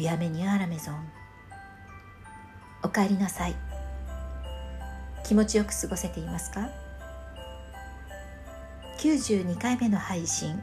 [0.00, 1.12] ビアメニューアラメゾン。
[2.82, 3.54] おかえりなさい。
[5.26, 6.70] 気持ちよく過ごせていますか
[8.98, 10.62] ？92回目の配信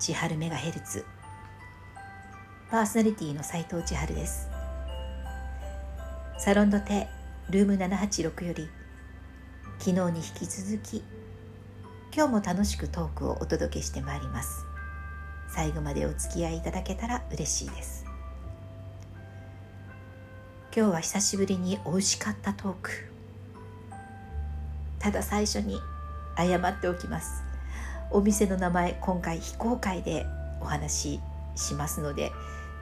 [0.00, 1.06] 千春メガヘルツ。
[2.68, 4.48] パーソナリティの斉藤千春です。
[6.38, 7.06] サロンドテ
[7.50, 8.68] ルーム786より
[9.78, 11.04] 昨日に引き続き
[12.12, 14.64] 今日も楽しくトークをお届けしてまいります。
[15.54, 18.03] 最後までお付き合いいただけたら嬉しいです。
[20.76, 22.90] 今日は久しぶりに美味しかったトーク。
[24.98, 25.80] ただ最初に
[26.36, 27.44] 謝っておきます。
[28.10, 30.26] お店の名前今回非公開で
[30.60, 31.20] お話し
[31.54, 32.32] しますので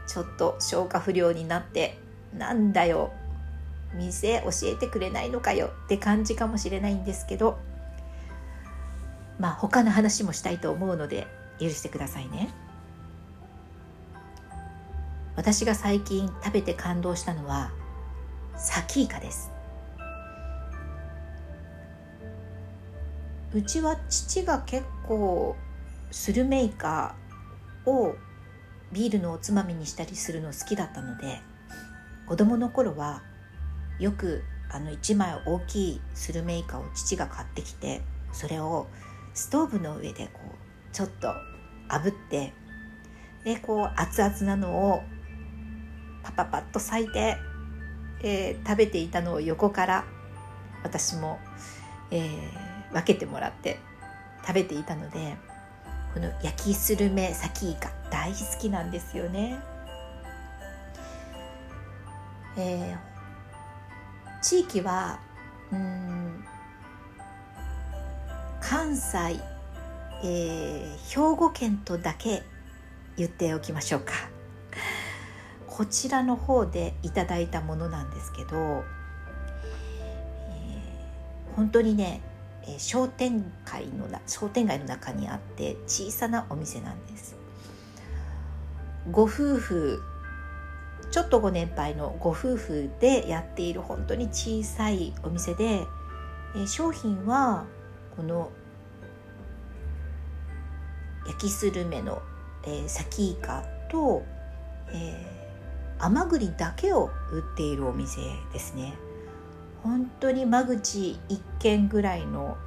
[0.06, 1.98] ちょっと消化不良になって
[2.34, 3.12] なんだよ。
[3.92, 7.58] 店教えてくれないのかよって感じかもしれないんですけど
[9.38, 11.26] まあ他の話もしたいと思うので
[11.60, 12.48] 許してくださいね。
[15.36, 17.70] 私が最近食べて感動したのは
[18.56, 19.50] サキイカです。
[23.54, 25.56] うちは父が結構
[26.10, 27.14] スルメイカ
[27.84, 28.14] を
[28.92, 31.40] ビールのおつまみにしたりするの好きだったので
[32.26, 33.22] 子供の頃は
[33.98, 38.00] よくあの1枚大きいスルメイカを父が買ってきて
[38.32, 38.86] それを
[39.34, 41.28] ストーブの上でこうちょっと
[41.90, 42.54] 炙って
[43.44, 45.02] でこう熱々なのを
[46.22, 47.36] パパパッと裂いて、
[48.22, 50.04] えー、食べていたのを横から
[50.82, 51.38] 私も、
[52.10, 53.78] えー、分けてもらって
[54.46, 55.36] 食べていたので
[56.14, 59.58] この焼きスルメサキイカ大好きなんですよね。
[62.54, 65.18] えー、地域は
[65.72, 66.44] うん
[68.60, 69.40] 関西、
[70.22, 72.42] えー、兵庫県とだけ
[73.16, 74.31] 言っておきましょうか
[75.74, 82.20] こちらの方でいただいたものなんですけど、えー、本当にね、
[82.64, 87.36] えー、商店街の商店街の中にあって小さなお店なんです。
[89.10, 90.02] ご夫婦
[91.10, 95.86] ちょっとご年配のご夫婦でやっている本当に小さいお店で、
[96.54, 97.64] えー、商品は
[98.14, 98.50] この
[101.26, 102.20] 焼きスルメの、
[102.64, 104.22] えー、サキイカと、
[104.88, 105.41] えー、
[106.02, 108.20] 甘栗だけを売っているお店
[108.52, 108.94] ですね。
[109.84, 112.58] 本当に間口1軒ぐらいの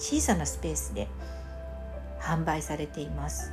[0.00, 1.06] 小さなスペースで
[2.20, 3.52] 販売されています。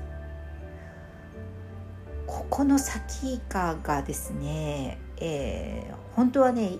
[2.25, 6.79] ここのサキイカがですね、えー、本当はね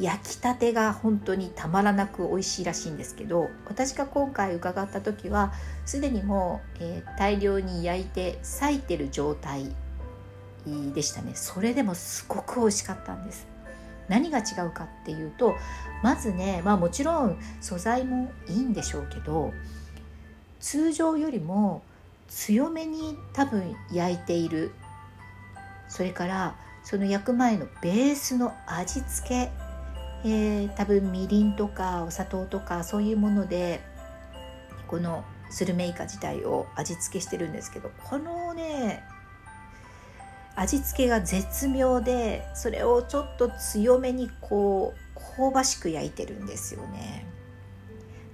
[0.00, 5.52] 焼きたてが本当にたまらなく美味しいらしいんですけど私が今回伺った時は
[5.86, 9.74] すでにもう、えー、大量に焼いて裂いてる状態
[10.94, 11.32] でしたね。
[11.34, 13.46] それでもすごく美味しかったんです。
[14.08, 15.54] 何が違うかっていうと
[16.02, 19.54] まずねまあもちろん素材もいいんでしょうけど
[20.60, 21.82] 通常よりも
[22.28, 24.72] 強めに多分焼いている。
[25.88, 29.50] それからその焼く前のベースの味付け。
[30.26, 33.82] えー、多分みりんとかお砂糖とかそういうもので
[34.88, 39.04] このスルメイカ自体を味付けしてるんですけどこのね
[40.56, 47.26] 味付けが絶妙でそれをちょっと強めにこう香ばしく焼いてるんですよね。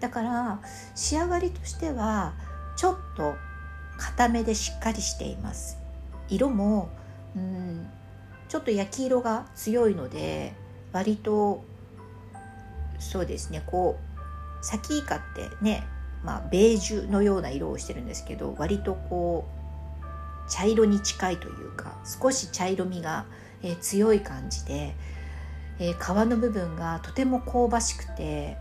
[0.00, 0.60] だから
[0.94, 2.34] 仕上がりとしては
[2.76, 3.34] ちょっと
[3.98, 5.78] 固めでしっかりしています。
[6.28, 6.90] 色も
[7.36, 7.88] うん
[8.48, 10.54] ちょっと焼き色が強いので
[10.92, 11.62] 割と
[12.98, 15.86] そうですねこうサキイカってね、
[16.24, 19.59] まあ、ベージュのような色をしてるんですけど割とこう
[20.50, 23.24] 茶色に近いというか少し茶色みが、
[23.62, 24.94] え、強い感じで、
[25.78, 28.58] え、皮の部分がとても香ばしくて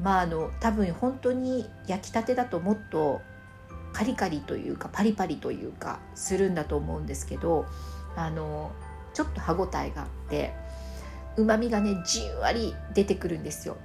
[0.00, 3.20] まああの多分本当に焼きたてだともっと
[3.92, 7.66] カリカリというかパリパリというかするんだと思うんですけど
[8.16, 8.72] あの
[9.12, 10.54] ちょっと歯ごたえがあって
[11.36, 13.76] うまみがねじんわり出てくるんですよ。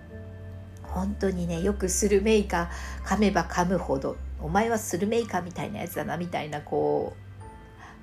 [0.95, 2.71] 本当にねよくスルメイカ
[3.03, 7.17] 噛めば噛むほどお前はスルメイカみたいなやつだなみたいなこ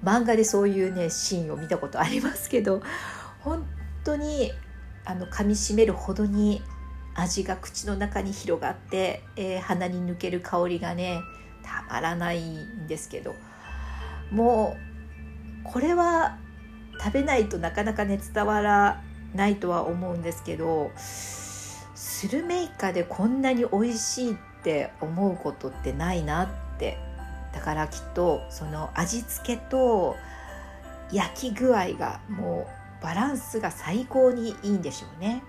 [0.02, 2.82] う漫画でそういうねシーンを見たことありますけど
[3.40, 3.66] 本
[4.04, 4.52] 当に
[5.06, 6.60] あの噛みしめるほどに
[7.14, 11.22] 味が口の中に広がって、えー、鼻に抜ける香りがね
[11.62, 13.34] たまらないんですけど
[14.30, 14.76] も
[15.64, 16.36] うこれは
[16.98, 19.02] 食べないとなかなかね伝わら
[19.34, 20.90] ないとは思うんですけど
[22.04, 26.98] スルメイカでこんなに美味しいって思うことってないなって
[27.54, 30.16] だからきっとその味付けと
[31.12, 32.66] 焼き具合がも
[33.00, 35.44] うバランスが最高にいいんでしょうね。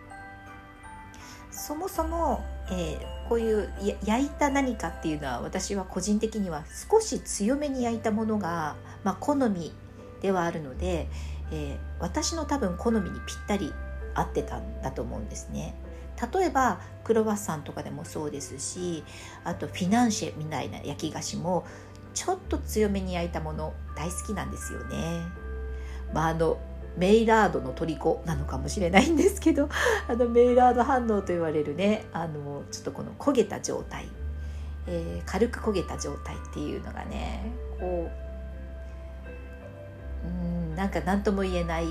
[1.50, 3.74] そもそも、えー、こういう
[4.06, 9.74] 焼いた何かっていうのは私は個人的には少し強めに焼いたものが、まあ、好み
[10.22, 11.08] ではあるので、
[11.52, 13.74] えー、私の多分好みにぴったり
[14.14, 15.74] 合ってたんだと思うんですね。
[16.34, 19.04] 例えばクロワッサンとかでもそうですし
[19.44, 21.66] あとフィナンシェみたいな焼き菓子も
[22.14, 25.22] ちょっと強めに焼いたもの大好きなんですよね。
[26.14, 26.60] まあ、あの
[26.96, 29.68] メイラードの虜なのかもしれないんですけど
[30.08, 34.08] あのメイラード反応と言われるねあのちょっとこの焦げた状態、
[34.86, 38.12] えー、軽く焦げた状態っていうのがねこ
[40.24, 41.88] ううんなんか何とも言えない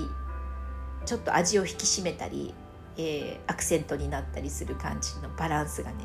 [1.05, 2.53] ちょっと味を引き締めたり、
[2.97, 5.97] えー、アクセントになったりする感じのバランスがね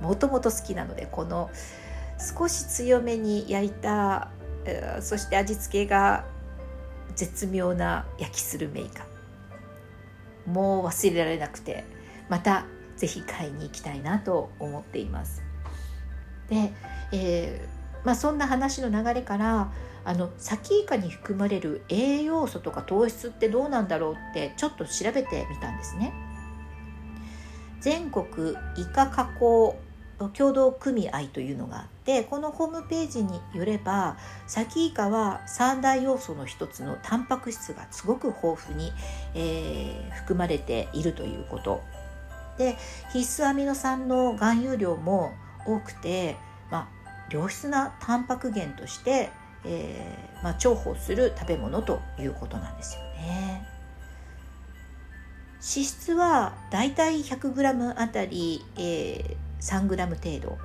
[0.00, 1.50] もともと好きなのでこの
[2.18, 4.30] 少し強めに焼いた
[5.00, 6.24] そして味付けが
[7.14, 9.06] 絶妙な焼きスルメイカ
[10.46, 11.84] もう忘れられなくて
[12.28, 12.66] また
[12.96, 15.42] ぜひ買いに行きたいなと思っています。
[16.48, 16.72] で、
[17.12, 19.72] えー、まあ、そんな話の流れから
[20.04, 26.12] あのサキイカに含まれる栄養素とか糖質ってどうなんだろうってちょっと調べてみたんですね。
[27.80, 29.76] 全国イカ加工
[30.32, 34.16] 共同組合というのがあってこのホームページによれば
[34.46, 38.92] サキイカは三大要素の一つのタンパク質がすごく豊富に、
[39.34, 41.82] えー、含まれているということ
[42.56, 42.76] で
[43.12, 45.32] 必須アミノ酸の含有量も
[45.66, 46.36] 多くて、
[46.70, 46.88] まあ、
[47.30, 49.30] 良質なタンパク源として、
[49.66, 53.66] えーまあ、重宝する食べ物ということなんですよね。
[55.54, 60.58] 脂質はだいたい 100g あたり、えー、3g 程度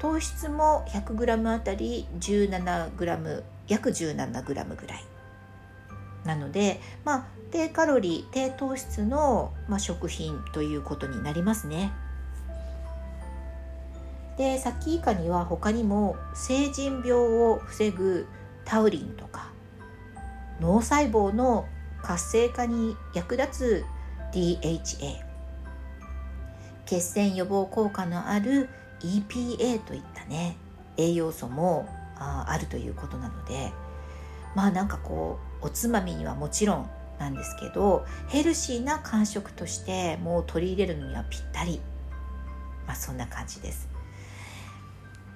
[0.00, 5.04] 糖質も 100g あたり 17g 約 17g ぐらい
[6.24, 11.92] なので、まあ、低カロリー低糖質の、まあ、食品ということになりますね。
[14.42, 18.26] でサキイカには他にも成人病を防ぐ
[18.64, 19.52] タウリンとか
[20.60, 21.68] 脳細胞の
[22.02, 23.84] 活性化に役立つ
[24.32, 25.20] DHA
[26.86, 28.68] 血栓予防効果のある
[28.98, 30.56] EPA といったね
[30.96, 33.70] 栄養素もああるということなので
[34.56, 36.90] まあなんかこうおつまみにはもちろん
[37.20, 41.80] なんですけどヘルシーな間食としてもう取り入れるのにはぴったり
[42.88, 43.91] まあそんな感じです。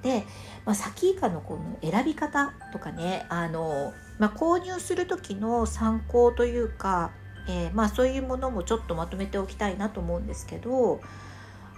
[0.06, 0.24] で、
[0.64, 7.10] まあ、サキイカのこの選び方とかねあの、まあ、購入する時の参考というか、
[7.48, 11.00] えー、まあそういうものもちょっとまとめておきたいなと思うんですけど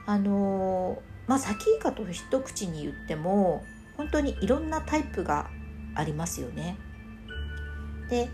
[0.04, 3.64] あのまあサキイカと一口に言っても
[3.96, 5.48] 本当にいろんなタイプが
[5.94, 6.76] ありますよね。
[8.10, 8.28] で、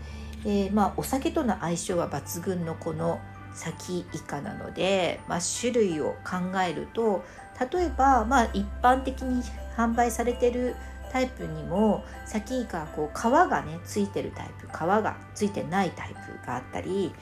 [0.45, 3.19] えー、まあお酒との相性は抜群のこの
[3.53, 7.23] サキイカなので、まあ、種類を考えると
[7.59, 9.43] 例えば、まあ、一般的に
[9.77, 10.75] 販売されてる
[11.11, 17.13] タイプにもサキイカはこう皮がねついてるタイプ皮がついてないタイプがあったり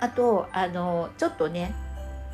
[0.00, 1.74] あとあのちょっとね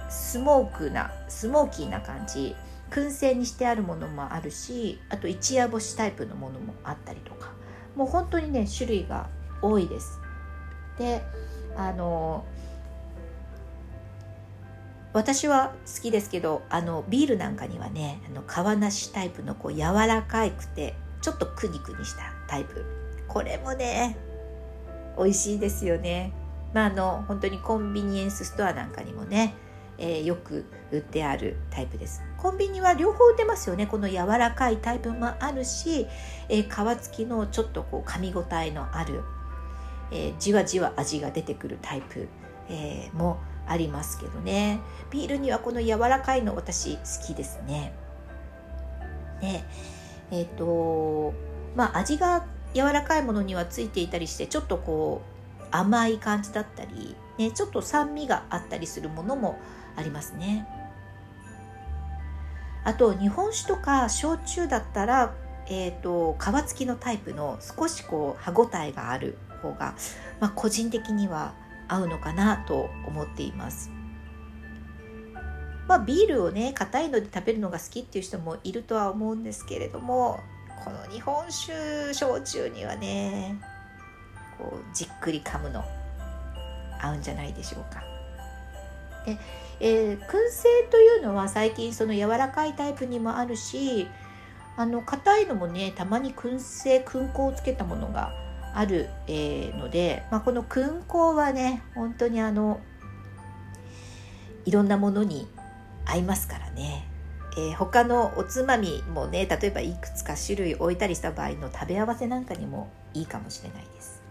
[0.08, 2.54] スモークなスモーキーな感じ
[2.90, 7.56] 燻製にしてあるものもあるしあと一夜干しタイプのものもあったりとか。
[7.96, 9.28] もう本当にね種類が
[9.62, 10.20] 多いです。
[10.98, 11.22] で
[11.76, 12.44] あの
[15.16, 22.84] 私は好きですけどあのビールなんかにはねあの皮なしタイプのこう柔らかくてちょっとクニクニしたタイプ。
[23.26, 24.18] これもね
[25.16, 26.32] 美味しいですよね。
[26.74, 29.54] まああの本当にコンビニエンスストアなんかにもね
[29.98, 32.22] えー、よく売ってあるタイプです。
[32.36, 33.86] コンビニは両方売ってますよね。
[33.86, 36.06] この柔らかいタイプもあるし、
[36.50, 39.22] えー、皮付きのちょっとこう噛み応えのある、
[40.12, 42.28] えー、じわじわ味が出てくるタイプ、
[42.68, 44.80] えー、もあありますけどね。
[45.10, 47.92] ビールにはこの柔らかいの私好きですね。
[49.40, 49.64] で
[50.30, 51.34] えっ、と
[51.74, 55.22] まあ味が柔らかいものにはついていたりしてちょっとこ
[55.60, 59.58] う甘い感じだったり、ね、ちょっと酸味があったりするものも
[59.96, 60.66] ありますね。
[62.84, 65.34] あと日本酒とか焼酎だったら、
[65.66, 69.96] えーと、皮付きのタイプの少しこう歯ごたえがある方が、
[70.38, 71.54] まあ、個人的には
[71.88, 73.90] 合うのかなと思っています。
[75.88, 80.40] まあ、ビールをね硬いので食べるのが好きっていう人もいるとは思うんですけれども
[80.84, 83.56] この日本酒焼酎にはね
[84.58, 85.84] こうじっくり噛むの
[87.00, 88.02] 合うんじゃないでしょうか。
[89.24, 89.38] で
[89.78, 94.08] えー、燻製というのは最近その柔らかいタイプにもあるし
[94.76, 98.32] あの硬いのもねたまに燻製燻香をつけたものが
[98.76, 102.78] ある、えー、ので、まあ、この燻香はね本当にあの
[104.66, 105.48] いろんなものに
[106.04, 107.08] 合いますからね、
[107.56, 114.22] えー、他のおつまみもね例えばいくつか種類置いたりした場合の食べ合わせなんかにもいいかもしれないです。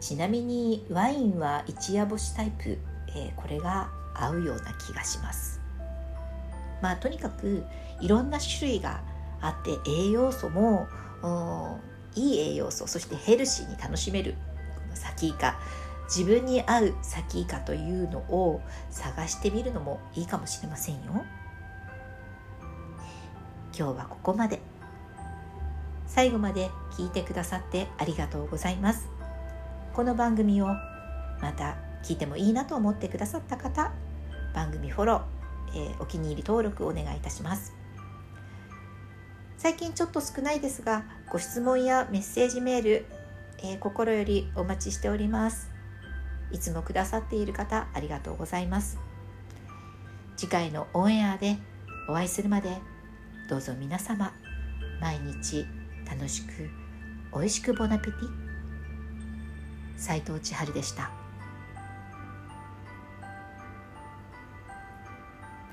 [0.00, 2.76] ちなみにワインは一夜干しタイプ、
[3.08, 5.62] えー、これが合うような気がします。
[6.82, 7.64] まあとにかく
[8.02, 9.00] いろんな種類が
[9.40, 10.88] あって栄養素も
[12.14, 14.34] いい栄養素そしてヘルシーに楽しめる
[14.76, 15.58] このサキイカ
[16.04, 21.24] 自分に合うサキイカというのを探してみるのもいいかもしれませんよ。
[23.76, 24.60] 今日はここまで。
[26.06, 29.08] 最後まで聞いてくださってありがとうございます。
[29.94, 33.92] この番組をまた聞いてもいいなと思ってくださった方
[34.54, 37.72] 番組フォロー、えー、お気に入り登録お願いいたします。
[39.56, 43.06] 最近ちょっと少ないですがご質問やメッセージメール、
[43.58, 45.70] えー、心よりお待ちしております。
[46.52, 48.98] いつもくださっている方ありがとうございます。
[50.36, 51.56] 次回のオンエアで
[52.08, 52.76] お会いするまで
[53.48, 54.32] どうぞ皆様
[55.00, 55.66] 毎日
[56.08, 56.70] 楽しく
[57.34, 58.44] 美味しくボナペティ。
[59.96, 61.23] 斉藤千春でした。